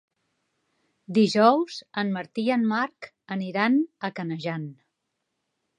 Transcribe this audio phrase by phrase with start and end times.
[1.17, 4.71] Dijous en Martí i en Marc aniran a Canejan.